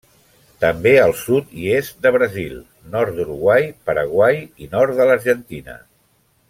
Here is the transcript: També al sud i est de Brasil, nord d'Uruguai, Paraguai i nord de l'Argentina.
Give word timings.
També 0.63 0.93
al 1.01 1.13
sud 1.19 1.51
i 1.65 1.67
est 1.81 1.99
de 2.05 2.13
Brasil, 2.15 2.57
nord 2.97 3.15
d'Uruguai, 3.21 3.71
Paraguai 3.91 4.43
i 4.67 4.75
nord 4.77 5.03
de 5.03 5.09
l'Argentina. 5.11 5.83